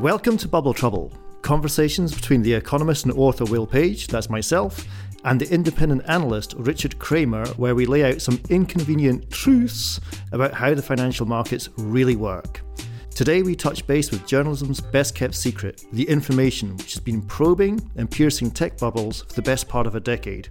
[0.00, 1.12] Welcome to Bubble Trouble,
[1.42, 4.82] conversations between the economist and author Will Page, that's myself,
[5.24, 10.00] and the independent analyst Richard Kramer, where we lay out some inconvenient truths
[10.32, 12.62] about how the financial markets really work.
[13.10, 17.78] Today, we touch base with journalism's best kept secret, the information which has been probing
[17.96, 20.48] and piercing tech bubbles for the best part of a decade.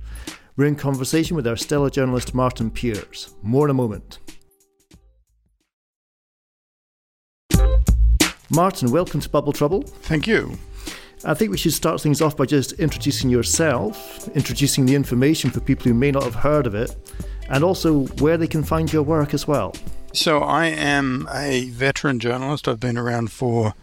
[0.58, 3.34] We're in conversation with our stellar journalist Martin Peers.
[3.42, 4.20] More in a moment.
[8.52, 9.84] Martin, welcome to Bubble Trouble.
[9.84, 10.58] Thank you.
[11.24, 15.60] I think we should start things off by just introducing yourself, introducing the information for
[15.60, 16.96] people who may not have heard of it,
[17.50, 19.76] and also where they can find your work as well.
[20.14, 22.68] So, I am a veteran journalist.
[22.68, 23.76] I've been around for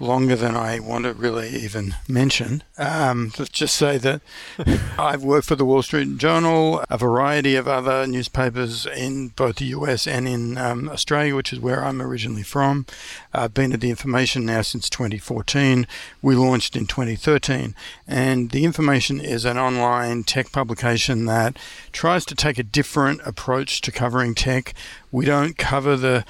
[0.00, 2.62] longer than I want to really even mention.
[2.78, 4.22] Um, let's just say that
[4.98, 9.66] I've worked for the Wall Street Journal, a variety of other newspapers in both the
[9.66, 12.86] US and in um, Australia, which is where I'm originally from.
[13.32, 15.86] I've been at The Information now since 2014.
[16.22, 17.74] We launched in 2013.
[18.08, 21.58] And The Information is an online tech publication that
[21.92, 24.74] tries to take a different approach to covering tech.
[25.12, 26.24] We don't cover the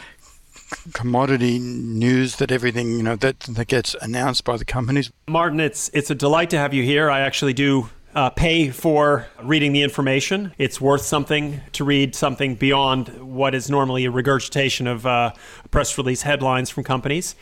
[0.92, 5.10] commodity news that everything you know that that gets announced by the companies.
[5.28, 7.10] Martin, it's it's a delight to have you here.
[7.10, 10.52] I actually do uh, pay for reading the information.
[10.58, 15.32] It's worth something to read something beyond what is normally a regurgitation of uh,
[15.70, 17.36] press release headlines from companies.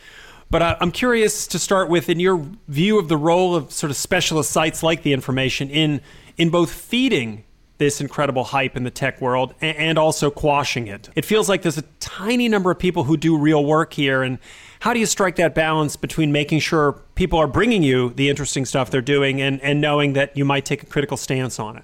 [0.51, 3.91] But uh, I'm curious to start with, in your view of the role of sort
[3.91, 6.01] of specialist sites like the information in
[6.37, 7.43] in both feeding
[7.79, 11.09] this incredible hype in the tech world and also quashing it.
[11.15, 14.21] It feels like there's a tiny number of people who do real work here.
[14.21, 14.37] And
[14.81, 18.65] how do you strike that balance between making sure people are bringing you the interesting
[18.65, 21.83] stuff they're doing and, and knowing that you might take a critical stance on it?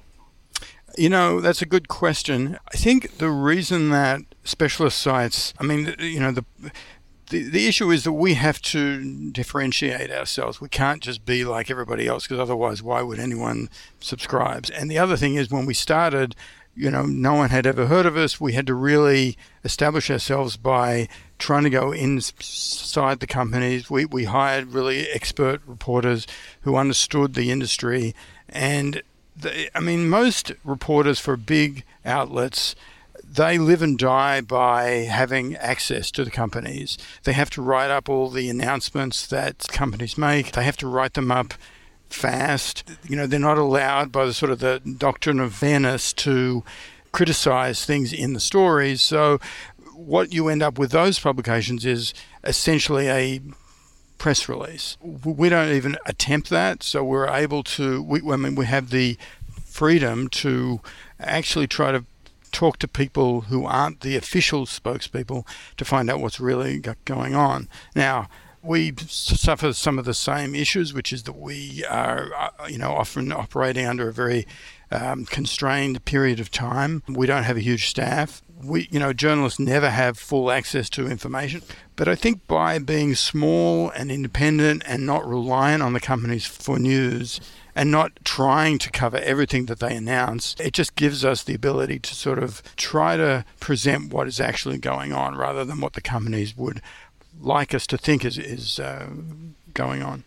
[0.97, 2.57] You know, that's a good question.
[2.73, 6.45] I think the reason that specialist sites, I mean, you know, the
[7.30, 10.62] the, the issue is that we have to differentiate ourselves.
[10.62, 13.69] We can't just be like everybody else because otherwise, why would anyone
[14.00, 14.68] subscribe?
[14.74, 16.36] And the other thing is, when we started,
[16.75, 18.40] you know, no one had ever heard of us.
[18.40, 21.08] We had to really establish ourselves by
[21.40, 23.90] trying to go inside the companies.
[23.90, 26.28] We, we hired really expert reporters
[26.62, 28.13] who understood the industry.
[28.50, 29.02] And
[29.36, 32.75] the, I mean, most reporters for big outlets
[33.35, 36.97] they live and die by having access to the companies.
[37.23, 40.51] They have to write up all the announcements that companies make.
[40.51, 41.53] They have to write them up
[42.09, 42.84] fast.
[43.07, 46.63] You know, they're not allowed by the sort of the doctrine of fairness to
[47.12, 49.01] criticize things in the stories.
[49.01, 49.40] So
[49.94, 52.13] what you end up with those publications is
[52.44, 53.41] essentially a
[54.18, 54.97] press release.
[55.01, 58.01] We don't even attempt that, so we're able to.
[58.01, 59.18] We, I mean, we have the
[59.66, 60.81] freedom to
[61.19, 62.06] actually try to
[62.55, 65.45] talk to people who aren't the official spokespeople
[65.75, 67.67] to find out what's really going on.
[67.93, 68.29] Now,
[68.63, 72.94] we suffer some of the same issues, which is that we are, uh, you know,
[72.94, 74.47] often operating under a very
[74.89, 77.03] um, constrained period of time.
[77.09, 78.41] We don't have a huge staff.
[78.63, 81.62] We, you know, journalists never have full access to information.
[81.97, 86.80] But I think by being small and independent and not reliant on the companies for
[86.80, 87.41] news,
[87.75, 90.56] and not trying to cover everything that they announce.
[90.60, 94.77] It just gives us the ability to sort of try to present what is actually
[94.77, 96.81] going on rather than what the companies would
[97.39, 99.07] like us to think is, is uh,
[99.74, 100.24] going on.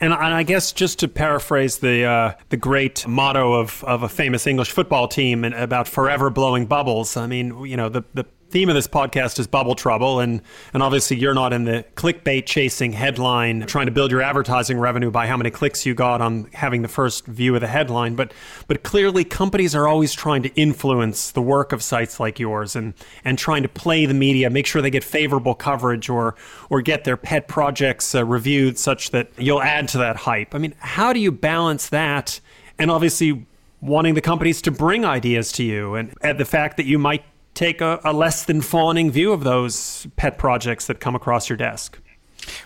[0.00, 4.46] And I guess just to paraphrase the uh, the great motto of, of a famous
[4.46, 8.68] English football team and about forever blowing bubbles, I mean, you know, the, the theme
[8.68, 10.40] of this podcast is bubble trouble, and
[10.72, 15.10] and obviously you're not in the clickbait chasing headline, trying to build your advertising revenue
[15.10, 18.14] by how many clicks you got on having the first view of the headline.
[18.14, 18.32] But
[18.68, 22.94] but clearly, companies are always trying to influence the work of sites like yours, and
[23.24, 26.36] and trying to play the media, make sure they get favorable coverage, or
[26.70, 30.54] or get their pet projects uh, reviewed such that you'll add to that hype.
[30.54, 32.38] I mean, how do you balance that?
[32.78, 33.46] And obviously
[33.80, 37.22] wanting the companies to bring ideas to you and, and the fact that you might
[37.54, 41.56] take a, a less than fawning view of those pet projects that come across your
[41.56, 41.98] desk?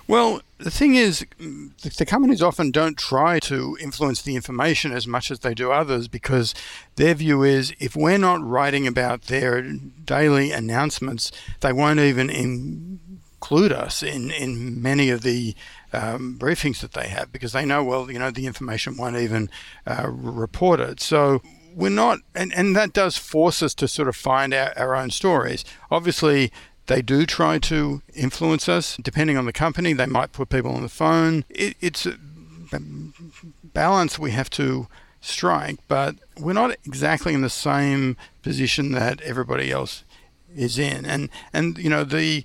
[0.06, 5.30] Well, the thing is, the companies often don't try to influence the information as much
[5.30, 6.54] as they do others because
[6.96, 11.30] their view is if we're not writing about their daily announcements,
[11.60, 15.54] they won't even include us in, in many of the
[15.92, 19.48] um, briefings that they have because they know, well, you know, the information won't even
[19.86, 21.00] uh, report it.
[21.00, 21.40] So
[21.78, 25.10] we're not, and, and that does force us to sort of find out our own
[25.10, 25.64] stories.
[25.92, 26.50] Obviously,
[26.88, 28.96] they do try to influence us.
[29.00, 31.44] Depending on the company, they might put people on the phone.
[31.48, 32.18] It, it's a
[33.62, 34.88] balance we have to
[35.20, 40.02] strike, but we're not exactly in the same position that everybody else
[40.56, 41.06] is in.
[41.06, 42.44] And and you know the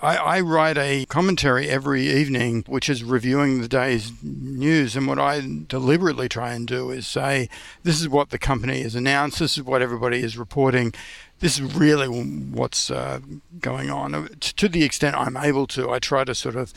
[0.00, 4.94] I, I, write a commentary every evening, which is reviewing the day's news.
[4.94, 7.48] And what I deliberately try and do is say,
[7.82, 10.94] this is what the company has announced, this is what everybody is reporting,
[11.40, 13.20] this is really what's uh,
[13.60, 14.28] going on.
[14.38, 16.72] To the extent I'm able to, I try to sort of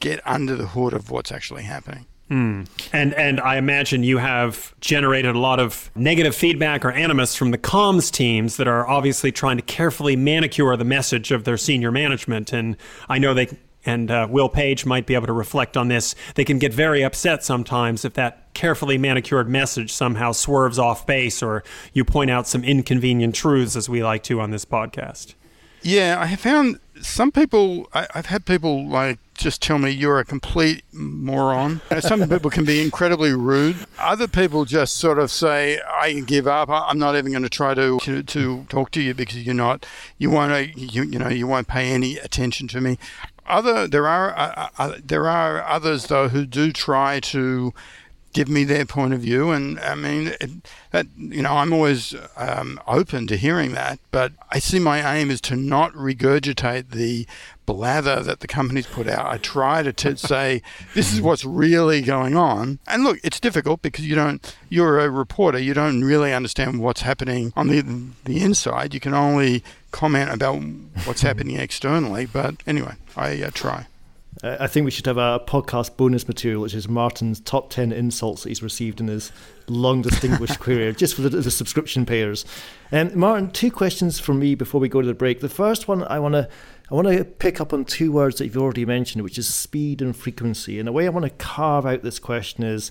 [0.00, 2.06] get under the hood of what's actually happening.
[2.28, 2.64] Hmm.
[2.92, 7.52] And and I imagine you have generated a lot of negative feedback or animus from
[7.52, 11.90] the comms teams that are obviously trying to carefully manicure the message of their senior
[11.90, 12.52] management.
[12.52, 12.76] And
[13.08, 13.48] I know they
[13.86, 16.14] and uh, Will Page might be able to reflect on this.
[16.34, 21.42] They can get very upset sometimes if that carefully manicured message somehow swerves off base
[21.42, 21.64] or
[21.94, 25.34] you point out some inconvenient truths, as we like to on this podcast.
[25.82, 27.88] Yeah, I have found some people.
[27.94, 31.80] I, have had people like just tell me you're a complete moron.
[32.00, 33.76] Some people can be incredibly rude.
[33.98, 36.68] Other people just sort of say, "I give up.
[36.68, 39.86] I'm not even going to try to, to, to talk to you because you're not.
[40.18, 40.76] You won't.
[40.76, 41.28] You, you know.
[41.28, 42.98] You won't pay any attention to me."
[43.46, 47.72] Other there are uh, uh, uh there are others though who do try to
[48.32, 49.50] give me their point of view.
[49.50, 50.50] And I mean, it,
[50.90, 53.98] that you know, I'm always um, open to hearing that.
[54.10, 57.26] But I see my aim is to not regurgitate the
[57.68, 59.26] blather that the companies put out.
[59.26, 60.62] I try to t- say
[60.94, 62.78] this is what's really going on.
[62.86, 64.56] And look, it's difficult because you don't.
[64.70, 65.58] You're a reporter.
[65.58, 67.82] You don't really understand what's happening on the
[68.24, 68.94] the inside.
[68.94, 70.62] You can only comment about
[71.04, 72.24] what's happening externally.
[72.24, 73.86] But anyway, I uh, try.
[74.42, 78.44] I think we should have a podcast bonus material, which is Martin's top 10 insults
[78.44, 79.32] that he's received in his
[79.66, 82.44] long, distinguished career, just for the, the subscription payers.
[82.92, 85.40] And um, Martin, two questions from me before we go to the break.
[85.40, 86.48] The first one, I want to
[86.90, 90.00] I want to pick up on two words that you've already mentioned, which is speed
[90.00, 90.78] and frequency.
[90.78, 92.90] And the way I want to carve out this question is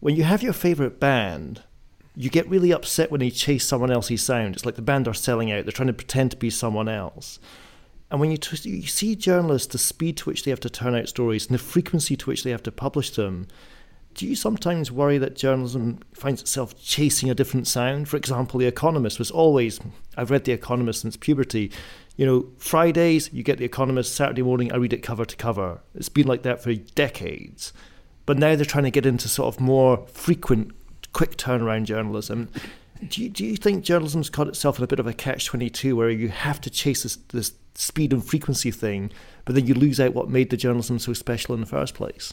[0.00, 1.62] when you have your favorite band,
[2.14, 4.54] you get really upset when they chase someone else's sound.
[4.54, 7.38] It's like the band are selling out, they're trying to pretend to be someone else.
[8.10, 10.94] And when you, t- you see journalists, the speed to which they have to turn
[10.94, 13.46] out stories and the frequency to which they have to publish them,
[14.12, 18.10] do you sometimes worry that journalism finds itself chasing a different sound?
[18.10, 19.80] For example, The Economist was always,
[20.18, 21.72] I've read The Economist since puberty.
[22.16, 25.80] You know, Fridays, you get The Economist, Saturday morning, I read it cover to cover.
[25.94, 27.72] It's been like that for decades.
[28.26, 30.72] But now they're trying to get into sort of more frequent,
[31.12, 32.48] quick turnaround journalism.
[33.08, 35.96] Do you, do you think journalism's caught itself in a bit of a catch 22
[35.96, 39.10] where you have to chase this, this speed and frequency thing,
[39.44, 42.32] but then you lose out what made the journalism so special in the first place.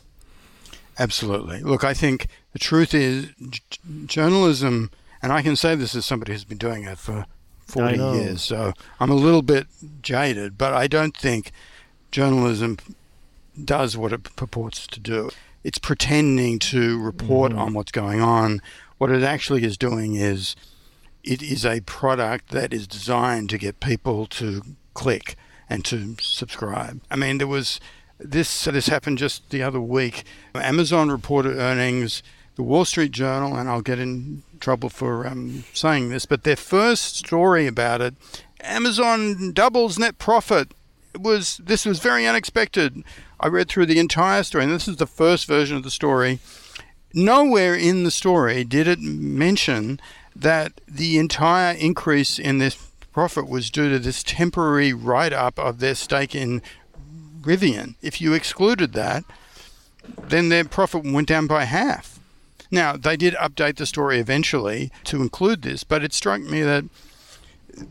[1.00, 1.62] Absolutely.
[1.62, 3.62] Look, I think the truth is j-
[4.06, 7.26] journalism, and I can say this as somebody who's been doing it for
[7.70, 9.68] 40 years, so I'm a little bit
[10.02, 11.52] jaded, but I don't think
[12.12, 12.78] journalism
[13.64, 15.30] does what it purports to do.
[15.64, 17.60] It's pretending to report mm.
[17.60, 18.62] on what's going on.
[18.98, 20.56] What it actually is doing is
[21.24, 24.62] it is a product that is designed to get people to
[24.94, 25.36] click
[25.70, 27.02] and to subscribe.
[27.12, 27.80] I mean, there was
[28.20, 30.24] this this happened just the other week.
[30.56, 32.24] Amazon reported earnings.
[32.56, 36.56] The Wall Street Journal, and I'll get in trouble for um, saying this, but their
[36.56, 38.16] first story about it,
[38.62, 40.74] Amazon doubles net profit.
[41.14, 43.04] It was this was very unexpected.
[43.40, 46.40] I read through the entire story, and this is the first version of the story.
[47.14, 50.00] Nowhere in the story did it mention
[50.36, 52.76] that the entire increase in this
[53.12, 56.62] profit was due to this temporary write up of their stake in
[57.42, 57.96] Rivian.
[58.02, 59.24] If you excluded that,
[60.28, 62.19] then their profit went down by half.
[62.72, 66.86] Now, they did update the story eventually to include this, but it struck me that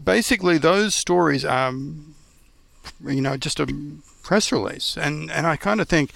[0.05, 3.67] basically those stories are, you know, just a
[4.23, 6.13] press release, and and I kind of think,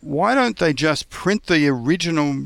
[0.00, 2.36] why don't they just print the original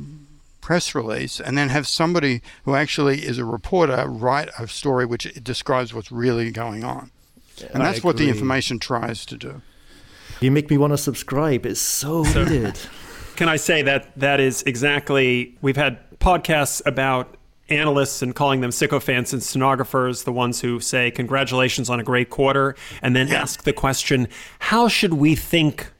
[0.60, 5.24] press release and then have somebody who actually is a reporter write a story which
[5.42, 7.10] describes what's really going on.
[7.74, 9.62] And that's what the information tries to do.
[10.40, 11.66] You make me want to subscribe.
[11.66, 12.78] It's so needed.
[13.40, 17.38] Can I say that that is exactly we've had podcasts about
[17.70, 22.28] analysts and calling them sycophants and stenographers, the ones who say congratulations on a great
[22.28, 23.40] quarter, and then yeah.
[23.40, 24.28] ask the question,
[24.58, 25.90] how should we think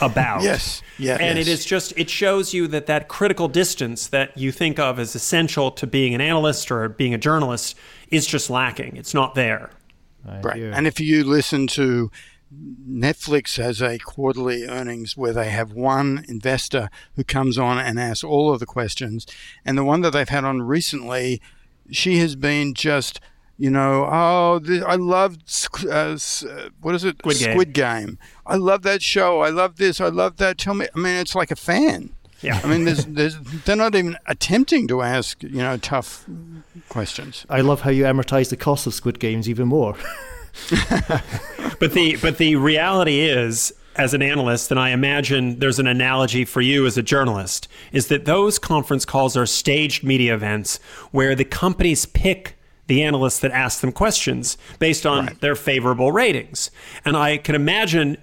[0.00, 0.42] about.
[0.44, 0.82] yes.
[0.96, 1.14] Yeah.
[1.14, 1.48] And yes.
[1.48, 5.16] it is just it shows you that that critical distance that you think of as
[5.16, 7.76] essential to being an analyst or being a journalist
[8.12, 8.96] is just lacking.
[8.96, 9.70] It's not there.
[10.24, 10.62] right.
[10.62, 12.12] And if you listen to
[12.88, 18.24] Netflix has a quarterly earnings where they have one investor who comes on and asks
[18.24, 19.26] all of the questions.
[19.64, 21.40] And the one that they've had on recently,
[21.90, 23.20] she has been just
[23.56, 25.38] you know, oh, I love
[25.84, 26.18] uh, uh,
[26.80, 27.18] what is it?
[27.18, 27.52] Squid Game.
[27.52, 28.18] Squid Game.
[28.44, 29.42] I love that show.
[29.42, 30.00] I love this.
[30.00, 30.58] I love that.
[30.58, 30.88] Tell me.
[30.94, 32.10] I mean, it's like a fan.
[32.40, 32.60] Yeah.
[32.62, 36.26] I mean, there's, there's, they're not even attempting to ask, you know, tough
[36.88, 37.46] questions.
[37.48, 39.96] I love how you amortize the cost of Squid Games even more.
[41.78, 46.44] but the but the reality is as an analyst, and I imagine there's an analogy
[46.44, 50.78] for you as a journalist, is that those conference calls are staged media events
[51.12, 52.56] where the companies pick
[52.86, 55.40] the analysts that ask them questions based on right.
[55.40, 56.70] their favorable ratings.
[57.04, 58.18] And I can imagine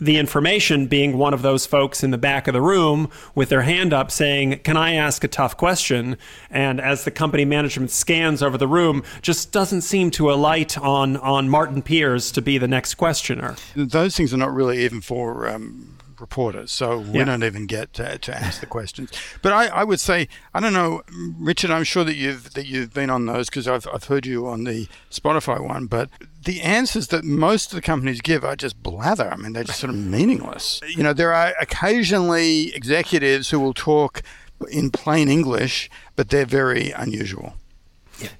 [0.00, 3.62] the information being one of those folks in the back of the room with their
[3.62, 6.16] hand up saying, Can I ask a tough question?
[6.50, 11.16] And as the company management scans over the room, just doesn't seem to alight on,
[11.18, 13.56] on Martin Peers to be the next questioner.
[13.74, 17.24] Those things are not really even for um, reporters, so we yeah.
[17.24, 19.10] don't even get to, to ask the questions.
[19.42, 21.02] But I, I, would say, I don't know,
[21.38, 21.70] Richard.
[21.70, 24.64] I'm sure that you've that you've been on those because I've I've heard you on
[24.64, 25.86] the Spotify one.
[25.86, 26.10] But
[26.44, 29.30] the answers that most of the companies give are just blather.
[29.30, 30.80] I mean, they're just sort of meaningless.
[30.88, 34.22] You know, there are occasionally executives who will talk
[34.70, 37.54] in plain English, but they're very unusual.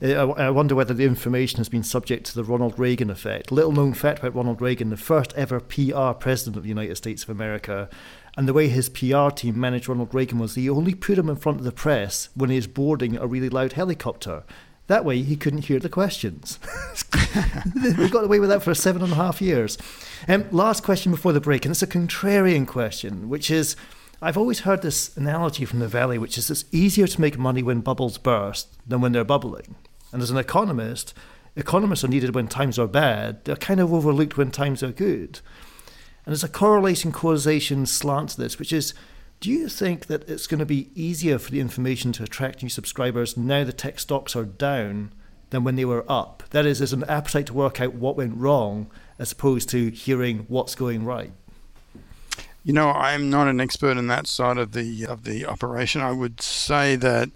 [0.01, 0.23] Yeah.
[0.23, 3.53] I wonder whether the information has been subject to the Ronald Reagan effect.
[3.53, 7.23] Little known fact about Ronald Reagan, the first ever PR president of the United States
[7.23, 7.89] of America.
[8.37, 11.37] And the way his PR team managed Ronald Reagan was he only put him in
[11.37, 14.45] front of the press when he was boarding a really loud helicopter.
[14.89, 16.59] That way he couldn't hear the questions.
[17.75, 19.77] they got away with that for seven and a half years.
[20.27, 23.77] Um, last question before the break, and it's a contrarian question, which is
[24.21, 27.63] I've always heard this analogy from the Valley, which is it's easier to make money
[27.63, 29.77] when bubbles burst than when they're bubbling.
[30.13, 31.15] And as an economist,
[31.55, 33.45] economists are needed when times are bad.
[33.45, 35.41] They're kind of overlooked when times are good.
[36.25, 38.93] And there's a correlation causation slant to this, which is
[39.39, 42.69] do you think that it's going to be easier for the information to attract new
[42.69, 45.13] subscribers now the tech stocks are down
[45.51, 46.43] than when they were up?
[46.51, 50.45] That is, there's an appetite to work out what went wrong as opposed to hearing
[50.49, 51.31] what's going right.
[52.69, 56.03] You know, I'm not an expert in that side of the of the operation.
[56.03, 57.31] I would say that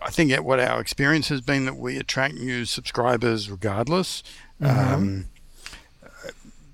[0.00, 4.22] I think at what our experience has been that we attract new subscribers regardless.
[4.62, 4.94] Mm-hmm.
[4.94, 5.24] Um,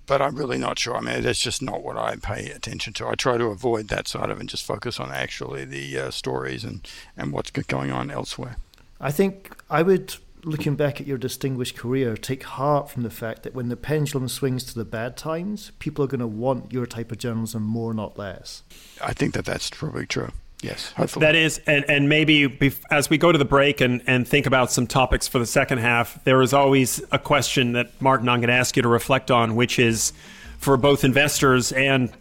[0.07, 0.95] but I'm really not sure.
[0.95, 3.09] I mean, that's just not what I pay attention to.
[3.09, 6.11] I try to avoid that side of it and just focus on actually the uh,
[6.12, 8.59] stories and, and what's going on elsewhere.
[9.00, 13.42] I think I would looking back at your distinguished career, take heart from the fact
[13.42, 16.87] that when the pendulum swings to the bad times, people are going to want your
[16.87, 18.62] type of journalism more, not less.
[19.02, 20.30] I think that that's probably true.
[20.62, 21.25] Yes, hopefully.
[21.25, 24.44] That is, and, and maybe bef- as we go to the break and, and think
[24.47, 28.40] about some topics for the second half, there is always a question that, Martin, I'm
[28.40, 30.12] going to ask you to reflect on, which is
[30.59, 32.12] for both investors and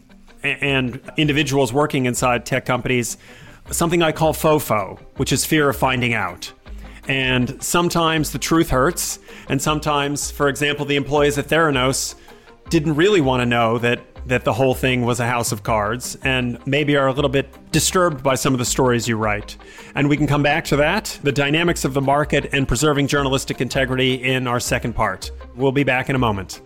[0.42, 3.18] and individuals working inside tech companies,
[3.72, 6.54] something I call FOFO, which is fear of finding out.
[7.10, 9.20] And sometimes the truth hurts.
[9.50, 12.16] And sometimes, for example, the employees at Theranos
[12.70, 16.16] didn't really want to know that that the whole thing was a house of cards
[16.24, 19.58] and maybe are a little bit disturbed by some of the stories you write.
[19.96, 23.60] And we can come back to that, the dynamics of the market and preserving journalistic
[23.60, 25.32] integrity in our second part.
[25.56, 26.62] We'll be back in a moment.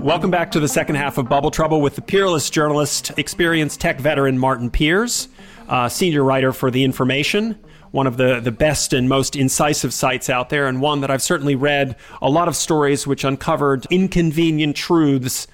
[0.00, 4.00] Welcome back to the second half of Bubble Trouble with the peerless journalist, experienced tech
[4.00, 5.28] veteran Martin Peers,
[5.68, 7.58] uh, senior writer for The Information,
[7.90, 11.20] one of the, the best and most incisive sites out there, and one that I've
[11.20, 15.46] certainly read a lot of stories which uncovered inconvenient truths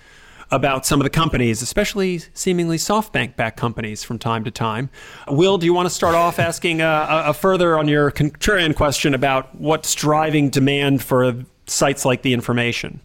[0.53, 4.91] about some of the companies, especially seemingly SoftBank backed companies from time to time.
[5.27, 8.77] Will, do you want to start off asking uh, a, a further on your contrarian
[8.77, 11.35] question about what's driving demand for
[11.67, 13.01] sites like The Information?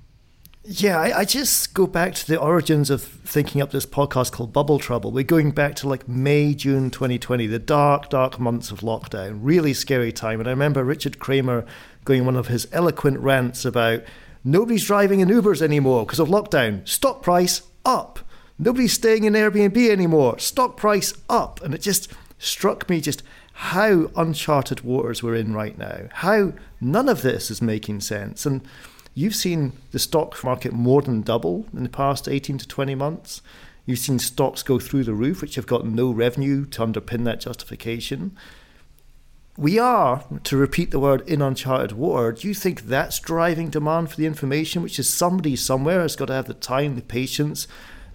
[0.63, 4.53] Yeah, I, I, just go back to the origins of thinking up this podcast called
[4.53, 5.11] Bubble Trouble.
[5.11, 9.39] We're going back to like May, June 2020, the dark, dark months of lockdown.
[9.41, 10.39] Really scary time.
[10.39, 11.65] And I remember Richard Kramer
[12.05, 14.03] going one of his eloquent rants about
[14.43, 16.87] nobody's driving in Ubers anymore because of lockdown.
[16.87, 18.19] Stock price up.
[18.59, 20.37] Nobody's staying in Airbnb anymore.
[20.37, 21.59] Stock price up.
[21.63, 26.07] And it just struck me just how uncharted waters we're in right now.
[26.11, 28.45] How none of this is making sense.
[28.45, 28.61] And
[29.13, 33.41] You've seen the stock market more than double in the past 18 to 20 months.
[33.85, 37.41] You've seen stocks go through the roof, which have got no revenue to underpin that
[37.41, 38.37] justification.
[39.57, 42.31] We are, to repeat the word, in uncharted water.
[42.31, 46.27] Do you think that's driving demand for the information, which is somebody somewhere has got
[46.27, 47.67] to have the time, the patience,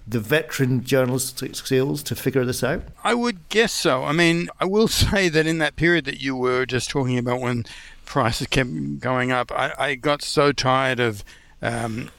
[0.07, 2.85] the veteran journalistic skills to figure this out?
[3.05, 4.05] I would guess so.
[4.05, 7.41] I mean, I will say that in that period that you were just talking about
[7.41, 7.65] when
[8.06, 9.52] prices kept going up.
[9.52, 11.25] I, I got so tired of
[11.62, 12.10] um,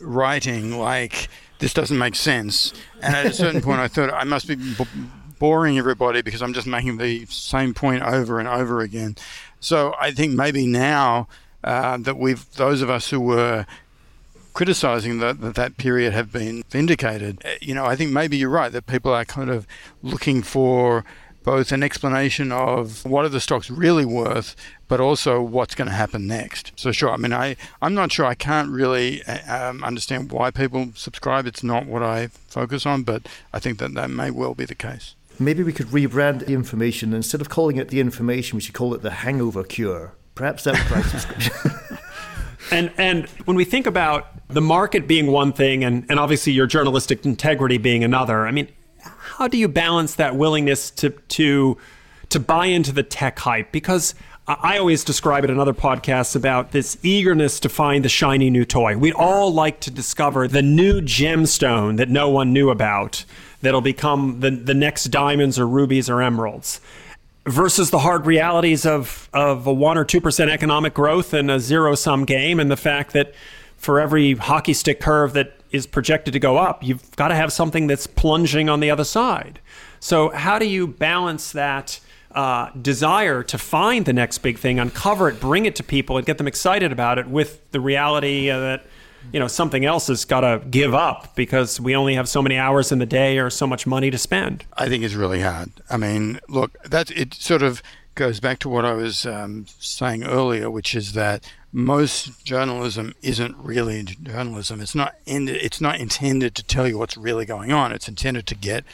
[0.00, 1.28] writing like
[1.58, 4.86] this doesn't make sense, and at a certain point, I thought I must be b-
[5.38, 9.16] boring everybody because I'm just making the same point over and over again.
[9.60, 11.28] So I think maybe now
[11.64, 13.66] uh, that we've those of us who were
[14.56, 17.42] criticizing that, that that period have been vindicated.
[17.44, 19.66] Uh, you know, I think maybe you're right that people are kind of
[20.02, 21.04] looking for
[21.46, 24.56] both an explanation of what are the stocks really worth,
[24.88, 26.72] but also what's going to happen next.
[26.74, 28.26] So sure, I mean, I I'm not sure.
[28.26, 31.46] I can't really uh, um, understand why people subscribe.
[31.46, 34.74] It's not what I focus on, but I think that that may well be the
[34.74, 35.14] case.
[35.38, 38.56] Maybe we could rebrand the information instead of calling it the information.
[38.56, 40.14] We should call it the hangover cure.
[40.34, 41.52] Perhaps that would drive subscription.
[42.72, 46.66] And and when we think about the market being one thing and, and obviously your
[46.66, 48.68] journalistic integrity being another, I mean,
[49.38, 51.76] how do you balance that willingness to to
[52.30, 53.70] to buy into the tech hype?
[53.70, 54.14] Because
[54.48, 58.64] I always describe it in other podcasts about this eagerness to find the shiny new
[58.64, 58.96] toy.
[58.96, 63.24] We'd all like to discover the new gemstone that no one knew about
[63.60, 66.80] that'll become the, the next diamonds or rubies or emeralds
[67.44, 71.94] versus the hard realities of, of a 1 or 2% economic growth and a zero
[71.94, 73.34] sum game and the fact that
[73.76, 77.52] for every hockey stick curve that is projected to go up, you've got to have
[77.52, 79.60] something that's plunging on the other side.
[80.00, 82.00] So, how do you balance that
[82.32, 86.26] uh, desire to find the next big thing, uncover it, bring it to people, and
[86.26, 88.86] get them excited about it with the reality uh, that
[89.32, 92.56] you know something else has got to give up because we only have so many
[92.56, 94.64] hours in the day or so much money to spend?
[94.74, 95.70] I think it's really hard.
[95.88, 97.82] I mean, look, that's it sort of
[98.16, 103.56] goes back to what I was um, saying earlier, which is that most journalism isn't
[103.58, 104.80] really journalism.
[104.80, 107.92] It's not in, it's not intended to tell you what's really going on.
[107.92, 108.84] It's intended to get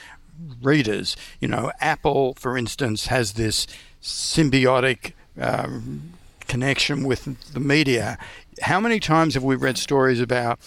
[0.61, 1.16] readers.
[1.40, 3.66] You know, Apple, for instance, has this
[4.02, 6.12] symbiotic um,
[6.48, 8.18] connection with the media.
[8.61, 10.58] How many times have we read stories about?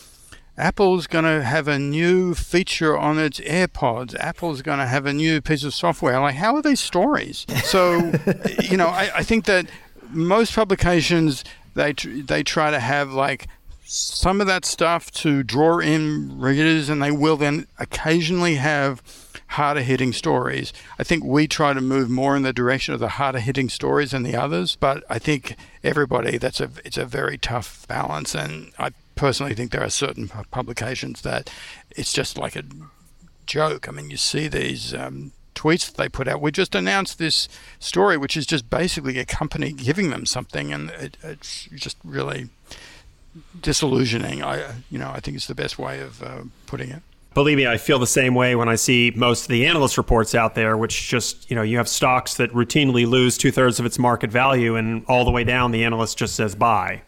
[0.57, 4.15] Apple's going to have a new feature on its AirPods.
[4.19, 6.19] Apple's going to have a new piece of software.
[6.19, 7.45] Like, how are these stories?
[7.65, 8.13] So,
[8.61, 9.65] you know, I, I think that
[10.11, 13.47] most publications they tr- they try to have like
[13.83, 19.03] some of that stuff to draw in readers, and they will then occasionally have
[19.47, 20.73] harder hitting stories.
[20.97, 24.11] I think we try to move more in the direction of the harder hitting stories
[24.11, 28.71] than the others, but I think everybody that's a it's a very tough balance, and
[28.79, 31.49] I personally think there are certain publications that
[31.91, 32.63] it's just like a
[33.45, 33.87] joke.
[33.87, 34.93] I mean, you see these.
[34.93, 36.41] Um, tweets that they put out.
[36.41, 37.47] We just announced this
[37.79, 42.49] story, which is just basically a company giving them something, and it, it's just really
[43.61, 44.43] disillusioning.
[44.43, 47.01] I, you know, I think it's the best way of uh, putting it.
[47.33, 50.35] Believe me, I feel the same way when I see most of the analyst reports
[50.35, 53.85] out there, which just, you know, you have stocks that routinely lose two thirds of
[53.85, 57.01] its market value, and all the way down, the analyst just says buy.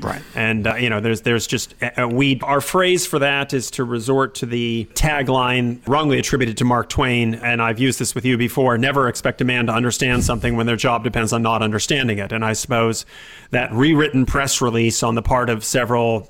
[0.00, 0.22] Right.
[0.34, 3.84] And uh, you know, there's there's just uh, we our phrase for that is to
[3.84, 8.36] resort to the tagline wrongly attributed to Mark Twain, and I've used this with you
[8.36, 8.78] before.
[8.78, 12.32] Never expect a man to understand something when their job depends on not understanding it.
[12.32, 13.04] And I suppose
[13.50, 16.28] that rewritten press release on the part of several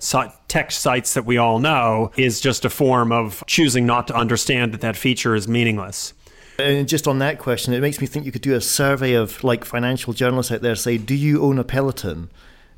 [0.48, 4.72] tech sites that we all know is just a form of choosing not to understand
[4.72, 6.12] that that feature is meaningless.
[6.58, 9.42] And just on that question, it makes me think you could do a survey of
[9.42, 12.30] like financial journalists out there say, Do you own a Peloton?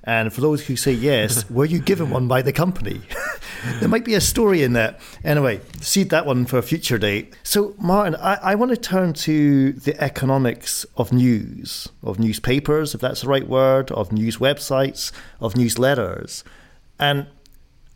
[0.04, 3.00] And for those who say yes, were you given one by the company?
[3.80, 5.00] there might be a story in that.
[5.22, 7.34] Anyway, seed that one for a future date.
[7.44, 13.00] So, Martin, I, I want to turn to the economics of news, of newspapers, if
[13.00, 16.42] that's the right word, of news websites, of newsletters.
[16.98, 17.28] And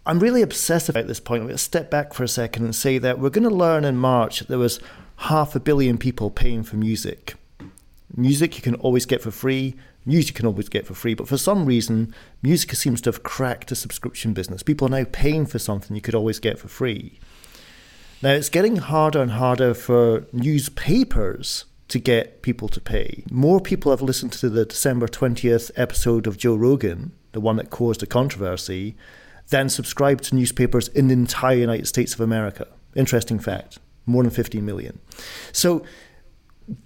[0.04, 1.40] I'm really obsessive at this point.
[1.40, 3.84] I'm going to step back for a second and say that we're going to learn
[3.84, 4.78] in March that there was
[5.16, 7.34] half a billion people paying for music
[8.14, 9.74] Music you can always get for free.
[10.06, 11.14] News you can always get for free.
[11.14, 14.62] But for some reason, music seems to have cracked the subscription business.
[14.62, 17.18] People are now paying for something you could always get for free.
[18.22, 23.24] Now, it's getting harder and harder for newspapers to get people to pay.
[23.30, 27.70] More people have listened to the December 20th episode of Joe Rogan, the one that
[27.70, 28.96] caused the controversy,
[29.50, 32.66] than subscribed to newspapers in the entire United States of America.
[32.94, 33.78] Interesting fact.
[34.06, 35.00] More than 50 million.
[35.52, 35.84] So,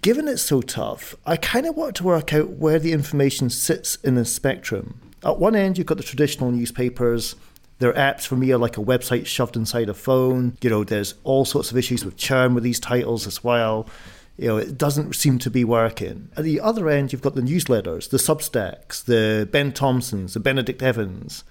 [0.01, 3.95] given it's so tough, I kind of want to work out where the information sits
[3.95, 4.99] in the spectrum.
[5.23, 7.35] At one end, you've got the traditional newspapers.
[7.79, 10.57] Their apps for me are like a website shoved inside a phone.
[10.61, 13.87] You know, there's all sorts of issues with churn with these titles as well.
[14.37, 16.29] You know, it doesn't seem to be working.
[16.37, 20.81] At the other end, you've got the newsletters, the Substacks, the Ben Thompsons, the Benedict
[20.81, 21.43] Evans.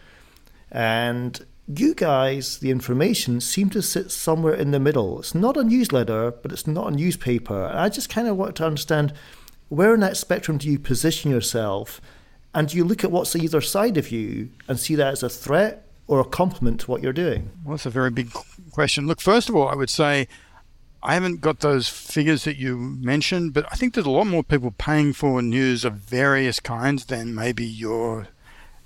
[0.71, 1.45] And
[1.79, 5.21] you guys, the information, seem to sit somewhere in the middle.
[5.21, 7.67] It's not a newsletter, but it's not a newspaper.
[7.67, 9.13] And I just kind of want to understand
[9.69, 12.01] where in that spectrum do you position yourself?
[12.55, 15.29] And do you look at what's either side of you and see that as a
[15.29, 17.51] threat or a compliment to what you're doing?
[17.65, 18.33] Well, that's a very big
[18.73, 19.07] question.
[19.07, 20.27] Look, first of all, I would say
[21.03, 24.43] I haven't got those figures that you mentioned, but I think there's a lot more
[24.43, 28.29] people paying for news of various kinds than maybe you're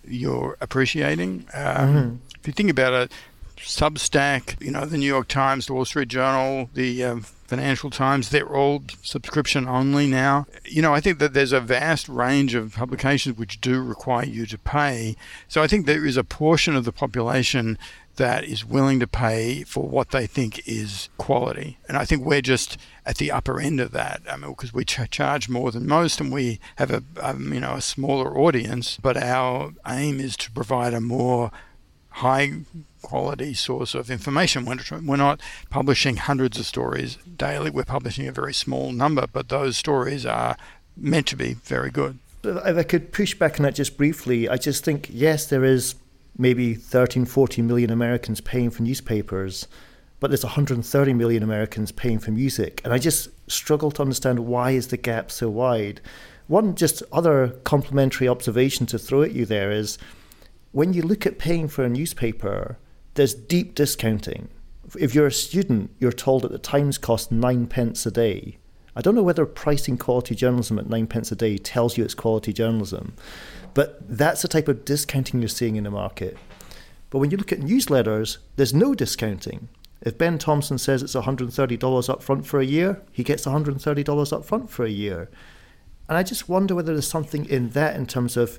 [0.06, 1.46] you're appreciating.
[1.54, 2.16] Um, mm-hmm.
[2.44, 3.12] If you think about it,
[3.56, 8.28] Substack, you know, the New York Times, the Wall Street Journal, the um, Financial Times,
[8.28, 10.46] they're all subscription only now.
[10.66, 14.44] You know, I think that there's a vast range of publications which do require you
[14.44, 15.16] to pay.
[15.48, 17.78] So I think there is a portion of the population
[18.16, 21.78] that is willing to pay for what they think is quality.
[21.88, 22.76] And I think we're just
[23.06, 24.20] at the upper end of that.
[24.30, 27.60] I mean, because we ch- charge more than most, and we have a um, you
[27.60, 28.98] know a smaller audience.
[29.00, 31.50] But our aim is to provide a more
[32.14, 32.52] high
[33.02, 34.64] quality source of information.
[34.64, 37.70] We're not publishing hundreds of stories daily.
[37.70, 40.56] We're publishing a very small number, but those stories are
[40.96, 42.18] meant to be very good.
[42.44, 45.96] If I could push back on that just briefly, I just think yes, there is
[46.38, 49.66] maybe 13, 14 million Americans paying for newspapers,
[50.20, 52.80] but there's 130 million Americans paying for music.
[52.84, 56.00] And I just struggle to understand why is the gap so wide.
[56.46, 59.98] One just other complementary observation to throw at you there is
[60.74, 62.76] when you look at paying for a newspaper,
[63.14, 64.48] there's deep discounting.
[64.98, 68.58] If you're a student, you're told that the Times costs nine pence a day.
[68.96, 72.14] I don't know whether pricing quality journalism at nine pence a day tells you it's
[72.14, 73.14] quality journalism.
[73.72, 76.36] But that's the type of discounting you're seeing in the market.
[77.08, 79.68] But when you look at newsletters, there's no discounting.
[80.00, 84.44] If Ben Thompson says it's $130 up front for a year, he gets $130 up
[84.44, 85.30] front for a year.
[86.08, 88.58] And I just wonder whether there's something in that in terms of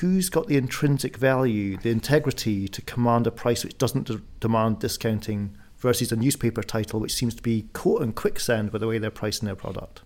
[0.00, 4.78] who's got the intrinsic value, the integrity to command a price which doesn't de- demand
[4.80, 8.98] discounting versus a newspaper title which seems to be caught in quicksand by the way
[8.98, 10.00] they're pricing their product.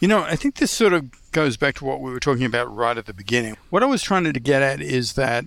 [0.00, 2.74] You know, I think this sort of goes back to what we were talking about
[2.74, 3.56] right at the beginning.
[3.70, 5.44] What I was trying to get at is that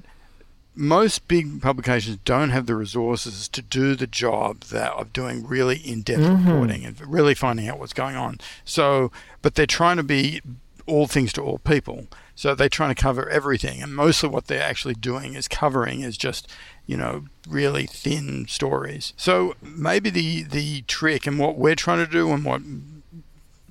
[0.75, 5.77] most big publications don't have the resources to do the job that of doing really
[5.77, 6.47] in-depth mm-hmm.
[6.47, 8.39] reporting and really finding out what's going on.
[8.63, 10.41] So, but they're trying to be
[10.86, 12.08] all things to all people.
[12.41, 16.17] So they're trying to cover everything, and mostly what they're actually doing is covering is
[16.17, 16.47] just,
[16.88, 19.13] you know, really thin stories.
[19.15, 22.63] So maybe the the trick and what we're trying to do and what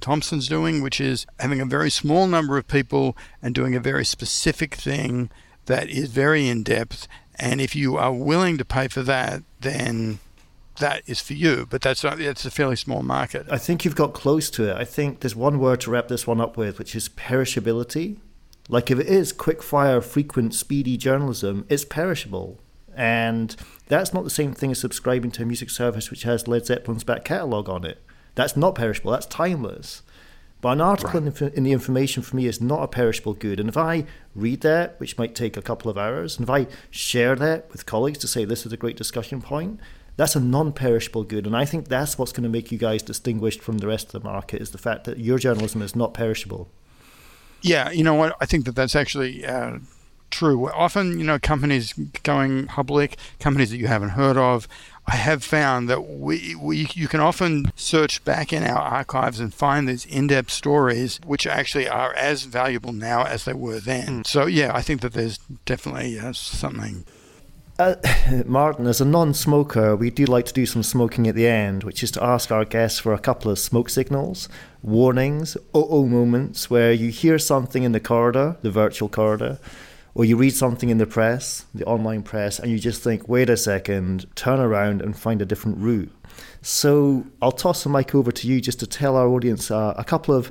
[0.01, 4.05] Thompson's doing, which is having a very small number of people and doing a very
[4.05, 5.31] specific thing
[5.67, 7.09] that is very in depth.
[7.35, 10.21] And if you are willing to pay for that, then
[10.79, 11.67] that is for you.
[11.69, 13.47] But that's not, it's a fairly small market.
[13.51, 14.77] I think you've got close to it.
[14.77, 18.19] I think there's one word to wrap this one up with, which is perishability.
[18.71, 22.59] Like if it is quick fire, frequent, speedy journalism, it's perishable.
[22.95, 23.55] And
[23.89, 27.05] that's not the same thing as subscribing to a music service which has Led Zeppelin's
[27.05, 28.01] back catalogue on it.
[28.37, 29.11] That's not perishable.
[29.11, 30.03] That's timeless.
[30.61, 31.41] But an article right.
[31.41, 33.59] in, in, the information for me is not a perishable good.
[33.59, 34.05] And if I
[34.35, 37.87] read that, which might take a couple of hours, and if I share that with
[37.87, 39.81] colleagues to say this is a great discussion point,
[40.17, 41.47] that's a non-perishable good.
[41.47, 44.23] And I think that's what's going to make you guys distinguished from the rest of
[44.23, 46.69] the market is the fact that your journalism is not perishable.
[47.63, 48.37] Yeah, you know what?
[48.41, 49.79] I think that that's actually uh,
[50.31, 50.71] true.
[50.71, 51.93] Often, you know, companies
[52.23, 54.67] going public, companies that you haven't heard of,
[55.07, 59.53] I have found that we, we you can often search back in our archives and
[59.53, 64.23] find these in-depth stories which actually are as valuable now as they were then.
[64.23, 64.27] Mm.
[64.27, 67.05] So yeah, I think that there's definitely uh, something.
[67.81, 67.97] Uh,
[68.45, 72.03] Martin, as a non-smoker, we do like to do some smoking at the end, which
[72.03, 74.51] is to ask our guests for a couple of smoke signals,
[74.83, 79.59] warnings, oh-oh moments where you hear something in the corridor, the virtual corridor,
[80.15, 83.49] or you read something in the press, the online press, and you just think, wait
[83.49, 86.13] a second, turn around and find a different route.
[86.61, 90.05] So I'll toss the mic over to you just to tell our audience uh, a
[90.05, 90.51] couple of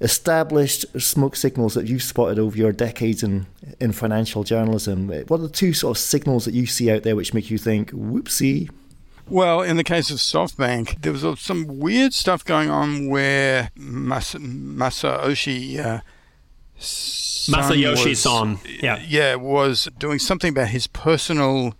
[0.00, 3.46] established smoke signals that you've spotted over your decades in,
[3.80, 5.08] in financial journalism?
[5.08, 7.58] What are the two sort of signals that you see out there which make you
[7.58, 8.70] think, whoopsie?
[9.28, 14.34] Well, in the case of SoftBank, there was some weird stuff going on where Mas-
[14.34, 15.78] Masayoshi.
[15.78, 16.00] Uh,
[16.78, 21.74] Masayoshi Son, yeah, yeah, was doing something about his personal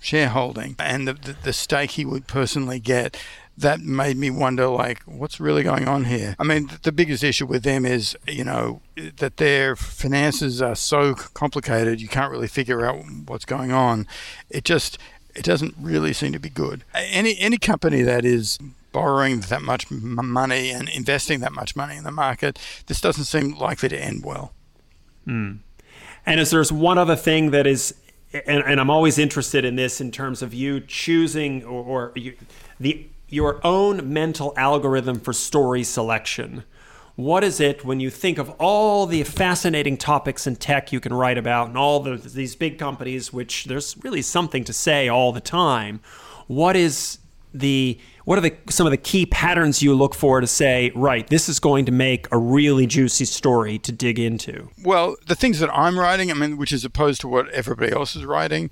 [0.00, 3.16] shareholding and the, the, the stake he would personally get
[3.56, 6.34] that made me wonder like what's really going on here?
[6.38, 8.80] I mean the biggest issue with them is you know
[9.16, 14.06] that their finances are so complicated you can't really figure out what's going on.
[14.50, 14.98] It just
[15.34, 16.84] it doesn't really seem to be good.
[16.94, 18.58] Any any company that is
[18.92, 23.52] borrowing that much money and investing that much money in the market this doesn't seem
[23.58, 24.52] likely to end well.
[25.26, 25.60] Mm.
[26.26, 27.94] and is there's one other thing that is
[28.46, 32.34] and, and I'm always interested in this in terms of you choosing or, or you,
[32.80, 36.64] the your own mental algorithm for story selection.
[37.16, 41.14] What is it when you think of all the fascinating topics in tech you can
[41.14, 45.32] write about and all the, these big companies, which there's really something to say all
[45.32, 46.00] the time?
[46.48, 47.18] What is
[47.54, 51.28] the what are the some of the key patterns you look for to say right
[51.28, 55.60] this is going to make a really juicy story to dig into well the things
[55.60, 58.68] that i'm writing i mean which is opposed to what everybody else is writing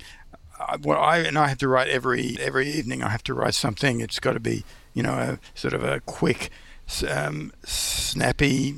[0.83, 4.01] what i and i have to write every every evening i have to write something
[4.01, 6.51] it's got to be you know a sort of a quick
[7.09, 8.75] um, snappy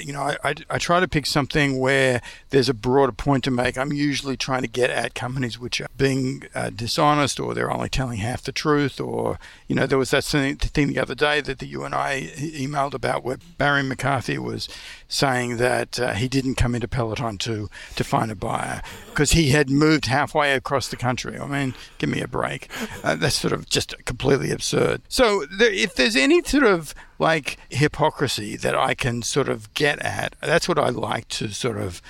[0.00, 3.50] you know, I, I, I, try to pick something where there's a broader point to
[3.50, 3.78] make.
[3.78, 7.88] I'm usually trying to get at companies which are being uh, dishonest or they're only
[7.88, 9.00] telling half the truth.
[9.00, 12.32] Or, you know, there was that thing the other day that the, you and I
[12.36, 14.68] emailed about where Barry McCarthy was
[15.08, 19.50] saying that uh, he didn't come into Peloton to, to find a buyer because he
[19.50, 21.38] had moved halfway across the country.
[21.38, 22.68] I mean, give me a break.
[23.02, 25.00] Uh, that's sort of just completely absurd.
[25.08, 29.98] So there, if there's any sort of like hypocrisy that I can sort of get
[30.00, 30.36] at.
[30.40, 32.00] That's what I like to sort of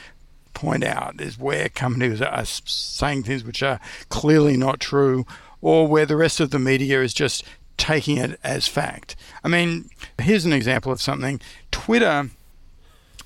[0.54, 5.24] point out is where companies are saying things which are clearly not true
[5.60, 7.44] or where the rest of the media is just
[7.76, 9.16] taking it as fact.
[9.44, 9.88] I mean,
[10.20, 11.40] here's an example of something.
[11.70, 12.30] Twitter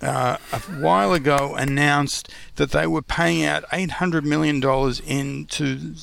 [0.03, 4.63] uh, a while ago announced that they were paying out $800 million
[5.07, 5.95] in to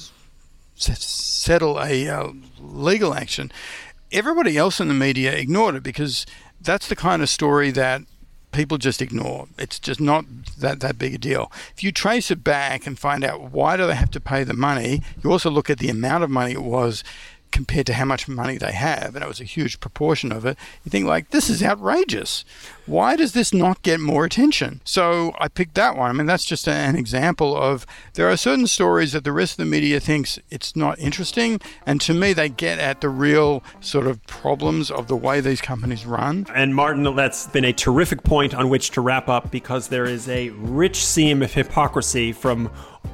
[0.76, 3.52] settle a uh, legal action
[4.12, 6.26] everybody else in the media ignored it because
[6.62, 8.02] that's the kind of story that
[8.52, 9.48] people just ignore.
[9.58, 10.26] It's just not
[10.58, 11.52] that, that big a deal.
[11.76, 14.56] If you trace it back and find out why do they have to pay the
[14.56, 17.04] money, you also look at the amount of money it was
[17.52, 20.58] compared to how much money they have, and it was a huge proportion of it,
[20.84, 22.46] you think like this is outrageous.
[22.86, 24.82] Why does this not get more attention?
[24.84, 26.10] So I picked that one.
[26.10, 29.58] I mean, that's just an example of there are certain stories that the rest of
[29.58, 34.08] the media thinks it's not interesting, and to me, they get at the real sort
[34.08, 36.46] of problems of the way these companies run.
[36.54, 40.28] And Martin, that's been a terrific point on which to wrap up because there is
[40.30, 42.72] a rich seam of hypocrisy from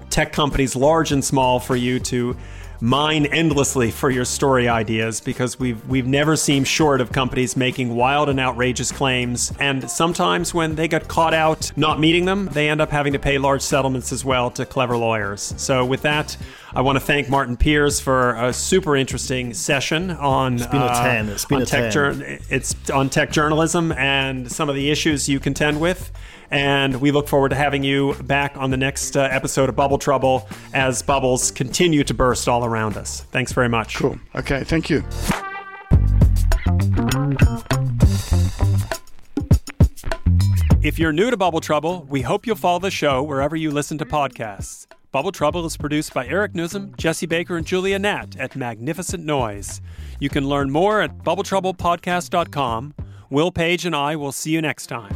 [0.09, 2.35] tech companies, large and small, for you to
[2.81, 7.95] mine endlessly for your story ideas because we've we've never seemed short of companies making
[7.95, 9.51] wild and outrageous claims.
[9.59, 13.19] And sometimes when they get caught out not meeting them they end up having to
[13.19, 15.53] pay large settlements as well to clever lawyers.
[15.57, 16.37] So with that
[16.75, 20.89] I want to thank Martin Peers for a super interesting session on it's been a
[20.89, 22.39] 10 it's been a tech 10.
[22.49, 26.11] it's on tech journalism and some of the issues you contend with
[26.51, 29.97] and we look forward to having you back on the next uh, episode of Bubble
[29.97, 33.21] Trouble as bubbles continue to burst all around us.
[33.31, 33.95] Thanks very much.
[33.95, 34.19] Cool.
[34.35, 34.63] Okay.
[34.65, 35.03] Thank you.
[40.83, 43.97] If you're new to Bubble Trouble, we hope you'll follow the show wherever you listen
[43.97, 44.85] to podcasts.
[45.15, 49.79] Bubble Trouble is produced by Eric Newsom, Jesse Baker, and Julia Nat at Magnificent Noise.
[50.19, 52.93] You can learn more at bubbletroublepodcast.com.
[53.29, 55.15] Will Page and I will see you next time.